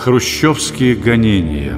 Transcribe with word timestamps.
Хрущевские 0.00 0.94
гонения 0.94 1.74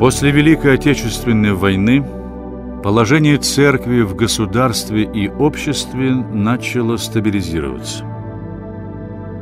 После 0.00 0.32
Великой 0.32 0.74
Отечественной 0.74 1.52
войны 1.52 2.04
положение 2.82 3.36
церкви 3.36 4.00
в 4.00 4.16
государстве 4.16 5.04
и 5.04 5.28
обществе 5.28 6.12
начало 6.12 6.96
стабилизироваться. 6.96 8.04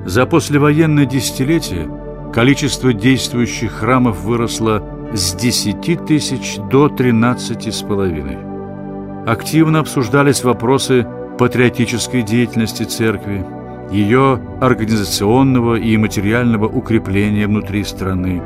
За 0.04 0.26
послевоенное 0.26 1.06
десятилетие 1.06 1.88
количество 2.34 2.92
действующих 2.92 3.72
храмов 3.72 4.20
выросло 4.20 4.82
с 5.14 5.32
10 5.32 6.04
тысяч 6.04 6.58
до 6.70 6.90
13 6.90 7.74
с 7.74 7.80
половиной. 7.80 8.47
Активно 9.28 9.80
обсуждались 9.80 10.42
вопросы 10.42 11.06
патриотической 11.38 12.22
деятельности 12.22 12.84
церкви, 12.84 13.44
ее 13.92 14.40
организационного 14.62 15.74
и 15.74 15.98
материального 15.98 16.64
укрепления 16.64 17.46
внутри 17.46 17.84
страны, 17.84 18.42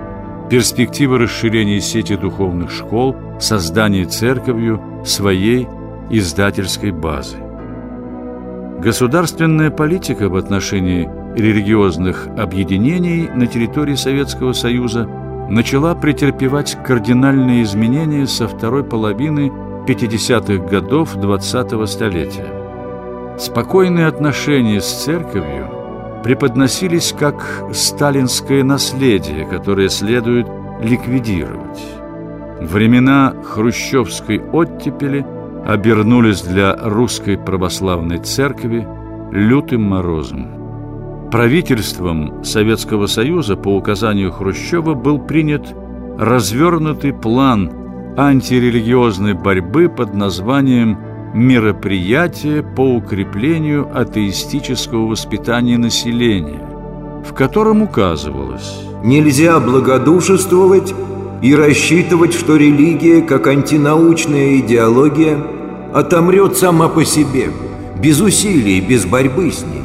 перспективы 0.50 1.18
расширения 1.18 1.80
сети 1.80 2.16
духовных 2.16 2.72
школ, 2.72 3.14
создания 3.38 4.06
церковью 4.06 4.82
своей 5.06 5.68
издательской 6.10 6.90
базы. 6.90 7.36
Государственная 8.80 9.70
политика 9.70 10.28
в 10.28 10.34
отношении 10.34 11.08
религиозных 11.36 12.26
объединений 12.36 13.28
на 13.32 13.46
территории 13.46 13.94
Советского 13.94 14.52
Союза 14.52 15.08
начала 15.48 15.94
претерпевать 15.94 16.76
кардинальные 16.84 17.62
изменения 17.62 18.26
со 18.26 18.48
второй 18.48 18.82
половины 18.82 19.52
50-х 19.86 20.64
годов 20.68 21.16
20-го 21.16 21.86
столетия. 21.86 22.46
Спокойные 23.38 24.06
отношения 24.06 24.80
с 24.80 25.04
церковью 25.04 25.68
преподносились 26.22 27.12
как 27.18 27.64
сталинское 27.72 28.62
наследие, 28.62 29.44
которое 29.44 29.88
следует 29.88 30.46
ликвидировать. 30.80 31.82
Времена 32.60 33.34
хрущевской 33.44 34.40
оттепели 34.40 35.26
обернулись 35.66 36.42
для 36.42 36.76
русской 36.76 37.36
православной 37.36 38.18
церкви 38.18 38.86
лютым 39.32 39.82
морозом. 39.82 41.28
Правительством 41.32 42.44
Советского 42.44 43.06
Союза 43.06 43.56
по 43.56 43.74
указанию 43.74 44.30
Хрущева 44.30 44.94
был 44.94 45.18
принят 45.18 45.74
развернутый 46.18 47.12
план 47.12 47.81
антирелигиозной 48.16 49.34
борьбы 49.34 49.88
под 49.88 50.14
названием 50.14 50.98
«Мероприятие 51.34 52.62
по 52.62 52.96
укреплению 52.96 53.88
атеистического 53.94 55.06
воспитания 55.06 55.78
населения», 55.78 56.60
в 57.26 57.32
котором 57.32 57.82
указывалось 57.82 58.80
«Нельзя 59.02 59.58
благодушествовать 59.60 60.92
и 61.40 61.54
рассчитывать, 61.54 62.34
что 62.34 62.56
религия, 62.56 63.22
как 63.22 63.46
антинаучная 63.46 64.58
идеология, 64.58 65.38
отомрет 65.92 66.56
сама 66.56 66.88
по 66.88 67.04
себе, 67.04 67.50
без 68.00 68.20
усилий, 68.20 68.80
без 68.80 69.06
борьбы 69.06 69.50
с 69.50 69.62
ней. 69.62 69.82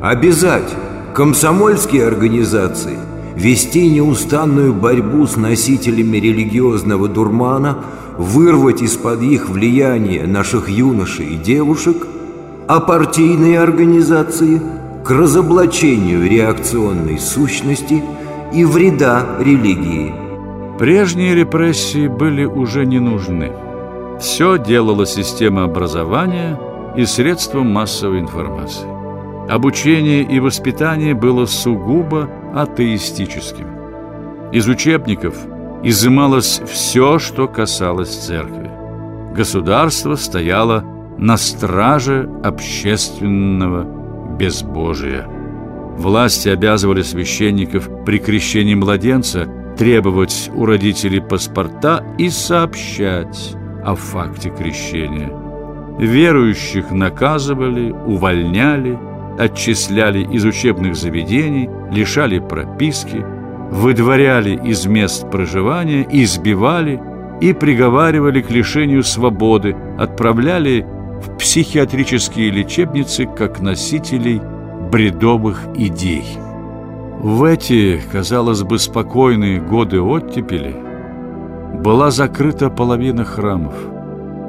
Обязать 0.00 0.74
комсомольские 1.14 2.06
организации 2.06 2.98
вести 3.36 3.88
неустанную 3.88 4.72
борьбу 4.72 5.26
с 5.26 5.36
носителями 5.36 6.18
религиозного 6.18 7.08
дурмана, 7.08 7.78
вырвать 8.16 8.82
из-под 8.82 9.22
их 9.22 9.48
влияния 9.48 10.26
наших 10.26 10.68
юношей 10.68 11.34
и 11.34 11.36
девушек, 11.36 12.06
а 12.68 12.80
партийные 12.80 13.60
организации 13.60 14.60
к 15.04 15.10
разоблачению 15.10 16.28
реакционной 16.28 17.18
сущности 17.18 18.02
и 18.52 18.64
вреда 18.64 19.36
религии. 19.40 20.14
Прежние 20.78 21.34
репрессии 21.34 22.08
были 22.08 22.44
уже 22.44 22.86
не 22.86 23.00
нужны. 23.00 23.52
Все 24.20 24.58
делала 24.58 25.06
система 25.06 25.64
образования 25.64 26.58
и 26.96 27.04
средства 27.04 27.62
массовой 27.62 28.20
информации. 28.20 28.88
Обучение 29.48 30.22
и 30.22 30.40
воспитание 30.40 31.14
было 31.14 31.46
сугубо 31.46 32.30
атеистическим. 32.54 33.66
Из 34.52 34.68
учебников 34.68 35.34
изымалось 35.82 36.62
все, 36.66 37.18
что 37.18 37.48
касалось 37.48 38.14
церкви. 38.14 38.70
Государство 39.34 40.14
стояло 40.14 40.84
на 41.18 41.36
страже 41.36 42.30
общественного 42.42 44.36
безбожия. 44.36 45.26
Власти 45.98 46.48
обязывали 46.48 47.02
священников 47.02 47.88
при 48.04 48.18
крещении 48.18 48.74
младенца 48.74 49.48
требовать 49.76 50.50
у 50.54 50.66
родителей 50.66 51.20
паспорта 51.20 52.04
и 52.18 52.28
сообщать 52.30 53.56
о 53.84 53.94
факте 53.94 54.50
крещения. 54.50 55.32
Верующих 55.98 56.90
наказывали, 56.90 57.90
увольняли, 57.90 58.98
отчисляли 59.38 60.22
из 60.22 60.44
учебных 60.44 60.96
заведений, 60.96 61.68
лишали 61.90 62.38
прописки, 62.38 63.24
выдворяли 63.70 64.60
из 64.64 64.86
мест 64.86 65.30
проживания, 65.30 66.06
избивали 66.10 67.00
и 67.40 67.52
приговаривали 67.52 68.40
к 68.40 68.50
лишению 68.50 69.02
свободы, 69.02 69.76
отправляли 69.98 70.86
в 71.22 71.36
психиатрические 71.38 72.50
лечебницы 72.50 73.26
как 73.26 73.60
носителей 73.60 74.40
бредовых 74.90 75.60
идей. 75.74 76.24
В 77.20 77.44
эти, 77.44 78.00
казалось 78.12 78.62
бы, 78.62 78.78
спокойные 78.78 79.60
годы 79.60 80.00
оттепели 80.00 80.76
была 81.82 82.10
закрыта 82.10 82.70
половина 82.70 83.24
храмов. 83.24 83.74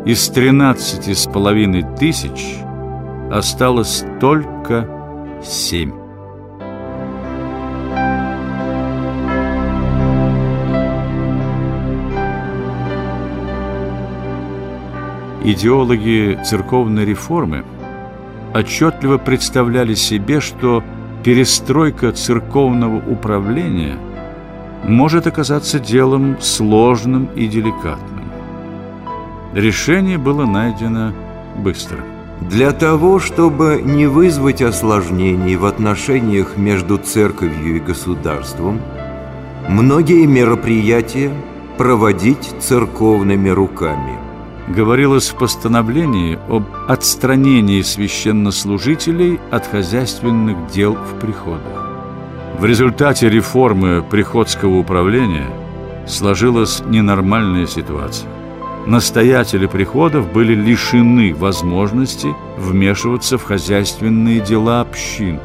Из 0.06 0.28
тринадцати 0.30 1.14
с 1.14 1.26
половиной 1.26 1.84
тысяч 1.98 2.58
осталось 3.32 4.04
только 4.20 4.88
семь. 5.44 5.94
Идеологи 15.44 16.40
церковной 16.44 17.06
реформы 17.06 17.66
отчетливо 18.54 19.18
представляли 19.20 19.94
себе, 19.94 20.40
что 20.40 20.84
перестройка 21.24 22.12
церковного 22.14 22.98
управления 23.08 23.98
может 24.84 25.28
оказаться 25.28 25.80
делом 25.80 26.38
сложным 26.42 27.30
и 27.36 27.48
деликатным. 27.48 28.26
Решение 29.54 30.18
было 30.18 30.46
найдено 30.46 31.14
быстро– 31.58 32.00
для 32.42 32.72
того, 32.72 33.20
чтобы 33.20 33.82
не 33.84 34.08
вызвать 34.08 34.62
осложнений 34.62 35.56
в 35.56 35.66
отношениях 35.66 36.58
между 36.58 36.98
церковью 36.98 37.78
и 37.78 37.80
государством, 37.80 38.82
многие 39.70 40.26
мероприятия 40.26 41.32
проводить 41.78 42.54
церковными 42.60 43.50
руками. 43.50 44.20
Говорилось 44.68 45.30
в 45.30 45.36
постановлении 45.36 46.40
об 46.50 46.64
отстранении 46.88 47.82
священнослужителей 47.82 49.40
от 49.52 49.68
хозяйственных 49.68 50.72
дел 50.72 50.96
в 50.96 51.20
приходах. 51.20 51.86
В 52.60 52.66
результате 52.66 53.30
реформы 53.30 54.02
приходского 54.02 54.78
управления 54.78 55.48
сложилась 56.08 56.82
ненормальная 56.86 57.68
ситуация 57.68 58.35
настоятели 58.86 59.66
приходов 59.66 60.32
были 60.32 60.54
лишены 60.54 61.34
возможности 61.34 62.34
вмешиваться 62.58 63.38
в 63.38 63.44
хозяйственные 63.44 64.40
дела 64.40 64.82
общин. 64.82 65.40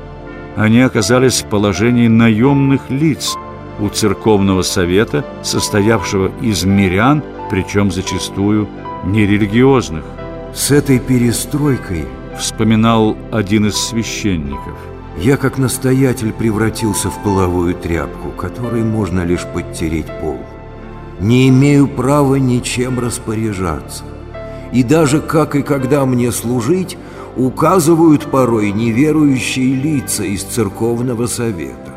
Они 0.57 0.81
оказались 0.81 1.43
в 1.43 1.47
положении 1.47 2.09
наемных 2.09 2.91
лиц 2.91 3.37
у 3.79 3.89
церковного 3.89 4.63
совета, 4.63 5.25
состоявшего 5.43 6.31
из 6.43 6.65
мирян, 6.65 7.23
причем 7.51 7.91
зачастую 7.91 8.69
нерелигиозных. 9.05 10.05
С 10.55 10.71
этой 10.71 10.99
перестройкой, 10.99 12.07
вспоминал 12.39 13.17
один 13.33 13.67
из 13.67 13.77
священников, 13.77 14.77
я 15.19 15.37
как 15.37 15.59
настоятель 15.59 16.33
превратился 16.33 17.11
в 17.11 17.23
половую 17.23 17.75
тряпку, 17.75 18.31
которой 18.31 18.83
можно 18.83 19.25
лишь 19.25 19.45
подтереть 19.45 20.07
пол 20.21 20.39
не 21.21 21.49
имею 21.49 21.87
права 21.87 22.37
ничем 22.37 22.99
распоряжаться. 22.99 24.05
И 24.73 24.83
даже 24.83 25.21
как 25.21 25.55
и 25.55 25.63
когда 25.63 26.07
мне 26.07 26.33
служить, 26.33 26.97
указывают 27.37 28.31
порой 28.31 28.73
неверующие 28.73 29.75
лица 29.75 30.25
из 30.25 30.43
церковного 30.43 31.27
совета. 31.27 31.95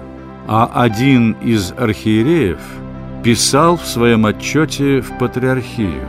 А 0.47 0.69
один 0.73 1.33
из 1.41 1.73
архиереев 1.77 2.59
писал 3.23 3.77
в 3.77 3.85
своем 3.85 4.25
отчете 4.25 5.01
в 5.01 5.17
патриархию. 5.17 6.07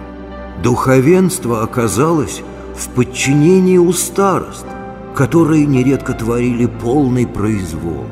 Духовенство 0.62 1.62
оказалось 1.62 2.42
в 2.76 2.88
подчинении 2.88 3.78
у 3.78 3.92
старост, 3.92 4.66
которые 5.14 5.66
нередко 5.66 6.12
творили 6.12 6.66
полный 6.66 7.26
произвол. 7.26 8.06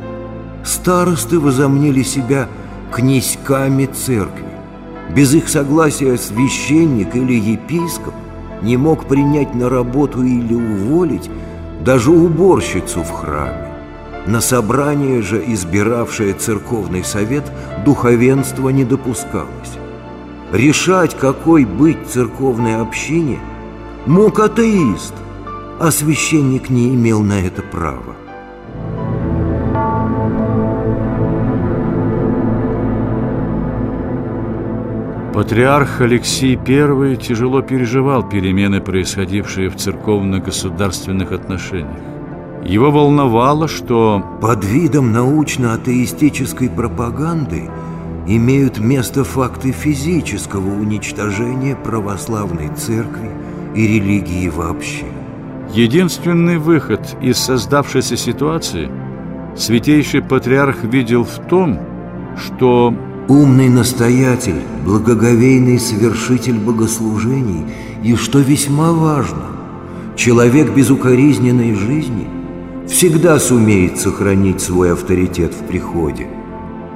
Старосты 0.65 1.41
возомнили 1.41 2.03
себя 2.03 2.49
князьками 2.93 3.87
церкви. 3.87 4.52
Без 5.11 5.35
их 5.35 5.49
согласия 5.49 6.17
священник 6.17 7.15
или 7.15 7.35
епископ 7.35 8.15
не 8.63 8.77
мог 8.77 9.07
принять 9.07 9.55
на 9.55 9.69
работу 9.69 10.23
или 10.23 10.55
уволить 10.55 11.29
даже 11.85 12.11
уборщицу 12.11 13.03
в 13.03 13.11
храме. 13.11 13.69
На 14.27 14.41
собрание 14.41 15.21
же, 15.21 15.43
избиравшее 15.45 16.33
церковный 16.35 17.03
совет, 17.03 17.51
духовенство 17.85 18.69
не 18.69 18.85
допускалось. 18.85 19.79
Решать, 20.53 21.17
какой 21.17 21.65
быть 21.65 22.07
церковной 22.07 22.77
общине, 22.77 23.41
мог 24.07 24.39
атеист, 24.39 25.15
а 25.81 25.91
священник 25.91 26.71
не 26.71 26.95
имел 26.95 27.21
на 27.21 27.41
это 27.45 27.63
права. 27.63 28.15
Патриарх 35.35 36.03
Алексий 36.03 36.59
I 36.59 37.17
тяжело 37.17 37.63
переживал 37.63 38.23
перемены, 38.23 38.83
происходившие 38.83 39.71
в 39.71 39.77
церковно-государственных 39.77 41.33
отношениях. 41.33 41.97
Его 42.65 42.91
волновало, 42.91 43.67
что 43.67 44.23
под 44.43 44.63
видом 44.63 45.11
научно-атеистической 45.11 46.69
пропаганды 46.69 47.71
имеют 48.27 48.79
место 48.79 49.25
факты 49.25 49.73
физического 49.73 50.69
уничтожения 50.69 51.77
православной 51.77 52.69
церкви 52.77 53.31
и 53.75 53.87
религии 53.87 54.49
вообще. 54.49 55.07
Единственный 55.73 56.59
выход 56.59 57.17
из 57.23 57.39
создавшейся 57.39 58.19
ситуации 58.19 58.91
святейший 59.57 60.21
патриарх 60.21 60.85
видел 60.85 61.25
в 61.25 61.39
том, 61.49 61.81
что 62.37 62.95
умный 63.29 63.69
настоятель, 63.69 64.63
благоговейный 64.85 65.79
совершитель 65.79 66.59
богослужений 66.59 67.65
и, 68.03 68.15
что 68.17 68.39
весьма 68.41 68.93
важно, 68.93 69.47
человек 70.17 70.75
безукоризненной 70.75 71.75
жизни– 71.75 72.29
всегда 72.87 73.39
сумеет 73.39 73.99
сохранить 73.99 74.61
свой 74.61 74.93
авторитет 74.93 75.55
в 75.55 75.67
приходе 75.67 76.29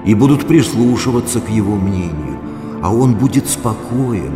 и 0.05 0.14
будут 0.14 0.46
прислушиваться 0.46 1.40
к 1.40 1.49
его 1.49 1.76
мнению, 1.76 2.38
а 2.82 2.94
он 2.94 3.14
будет 3.14 3.49
спокоен, 3.49 4.32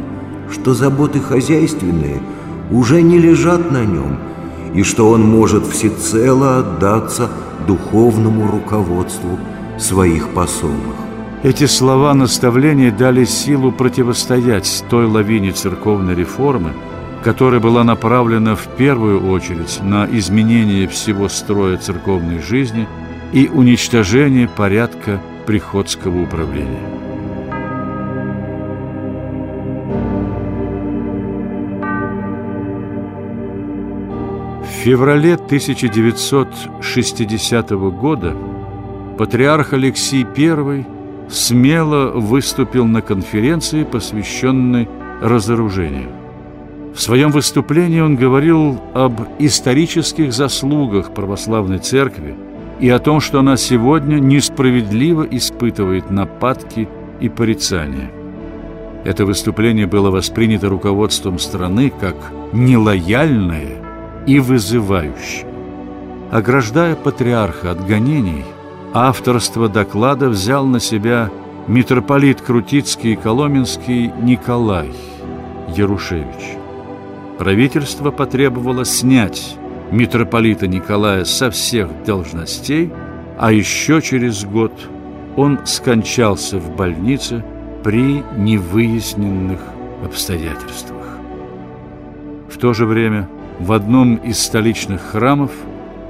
что 0.50 0.74
заботы 0.74 1.20
хозяйственные 1.20 2.20
уже 2.70 3.02
не 3.02 3.18
лежат 3.18 3.70
на 3.70 3.84
нем 3.84 4.18
и 4.74 4.82
что 4.82 5.10
он 5.10 5.22
может 5.22 5.66
всецело 5.66 6.58
отдаться 6.58 7.28
духовному 7.66 8.50
руководству 8.50 9.38
своих 9.78 10.30
посолов. 10.30 11.09
Эти 11.42 11.64
слова 11.64 12.12
наставления 12.12 12.92
дали 12.92 13.24
силу 13.24 13.72
противостоять 13.72 14.84
той 14.90 15.06
лавине 15.06 15.52
церковной 15.52 16.14
реформы, 16.14 16.74
которая 17.24 17.60
была 17.60 17.82
направлена 17.82 18.54
в 18.54 18.66
первую 18.76 19.26
очередь 19.26 19.80
на 19.82 20.06
изменение 20.10 20.86
всего 20.86 21.30
строя 21.30 21.78
церковной 21.78 22.40
жизни 22.40 22.86
и 23.32 23.48
уничтожение 23.48 24.48
порядка 24.48 25.18
приходского 25.46 26.22
управления. 26.22 26.86
В 34.62 34.68
феврале 34.84 35.36
1960 35.36 37.70
года 37.70 38.36
патриарх 39.16 39.72
Алексий 39.72 40.26
I 40.36 40.99
смело 41.30 42.10
выступил 42.10 42.86
на 42.86 43.02
конференции, 43.02 43.84
посвященной 43.84 44.88
разоружению. 45.20 46.10
В 46.94 47.00
своем 47.00 47.30
выступлении 47.30 48.00
он 48.00 48.16
говорил 48.16 48.80
об 48.94 49.20
исторических 49.38 50.32
заслугах 50.32 51.14
православной 51.14 51.78
церкви 51.78 52.34
и 52.80 52.88
о 52.90 52.98
том, 52.98 53.20
что 53.20 53.38
она 53.40 53.56
сегодня 53.56 54.16
несправедливо 54.16 55.22
испытывает 55.30 56.10
нападки 56.10 56.88
и 57.20 57.28
порицания. 57.28 58.10
Это 59.04 59.24
выступление 59.24 59.86
было 59.86 60.10
воспринято 60.10 60.68
руководством 60.68 61.38
страны 61.38 61.92
как 62.00 62.16
нелояльное 62.52 63.78
и 64.26 64.38
вызывающее. 64.40 65.46
Ограждая 66.30 66.96
патриарха 66.96 67.70
от 67.70 67.86
гонений, 67.86 68.44
авторство 68.92 69.68
доклада 69.68 70.28
взял 70.28 70.66
на 70.66 70.80
себя 70.80 71.30
митрополит 71.68 72.40
Крутицкий 72.40 73.12
и 73.12 73.16
Коломенский 73.16 74.12
Николай 74.20 74.90
Ярушевич. 75.76 76.56
Правительство 77.38 78.10
потребовало 78.10 78.84
снять 78.84 79.56
митрополита 79.92 80.66
Николая 80.66 81.24
со 81.24 81.50
всех 81.50 81.88
должностей, 82.04 82.90
а 83.38 83.52
еще 83.52 84.02
через 84.02 84.44
год 84.44 84.72
он 85.36 85.60
скончался 85.64 86.58
в 86.58 86.74
больнице 86.74 87.44
при 87.84 88.22
невыясненных 88.36 89.60
обстоятельствах. 90.04 91.18
В 92.50 92.58
то 92.58 92.74
же 92.74 92.84
время 92.84 93.28
в 93.58 93.72
одном 93.72 94.16
из 94.16 94.42
столичных 94.42 95.00
храмов 95.00 95.52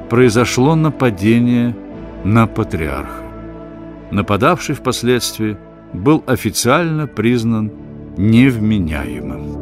произошло 0.08 0.74
нападение 0.74 1.76
на 2.24 2.46
патриарха. 2.46 3.24
Нападавший 4.10 4.74
впоследствии 4.74 5.56
был 5.92 6.22
официально 6.26 7.06
признан 7.06 7.70
невменяемым. 8.16 9.60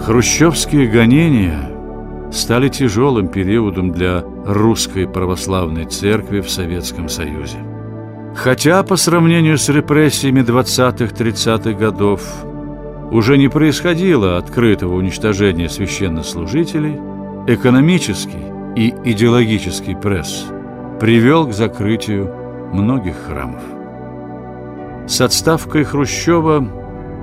Хрущевские 0.00 0.88
гонения 0.88 1.70
стали 2.32 2.68
тяжелым 2.68 3.28
периодом 3.28 3.92
для 3.92 4.24
русской 4.44 5.06
православной 5.06 5.84
церкви 5.84 6.40
в 6.40 6.50
Советском 6.50 7.08
Союзе. 7.08 7.58
Хотя 8.34 8.82
по 8.82 8.96
сравнению 8.96 9.58
с 9.58 9.68
репрессиями 9.68 10.40
20-30-х 10.40 11.72
годов 11.78 12.22
уже 13.12 13.36
не 13.36 13.48
происходило 13.48 14.38
открытого 14.38 14.94
уничтожения 14.94 15.68
священнослужителей, 15.68 16.98
экономический 17.46 18.42
и 18.74 18.94
идеологический 19.04 19.94
пресс 19.94 20.46
привел 20.98 21.46
к 21.46 21.52
закрытию 21.52 22.34
многих 22.72 23.14
храмов. 23.26 23.62
С 25.06 25.20
отставкой 25.20 25.84
Хрущева 25.84 26.66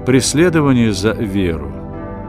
преследование 0.06 0.94
за 0.94 1.12
веру 1.14 1.72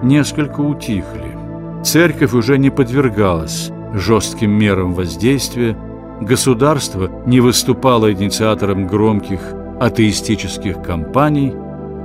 несколько 0.03 0.61
утихли. 0.61 1.37
Церковь 1.85 2.33
уже 2.33 2.57
не 2.57 2.71
подвергалась 2.71 3.71
жестким 3.93 4.53
мерам 4.53 4.95
воздействия, 4.95 5.77
государство 6.21 7.11
не 7.27 7.41
выступало 7.41 8.11
инициатором 8.11 8.87
громких 8.87 9.41
атеистических 9.81 10.83
кампаний, 10.83 11.53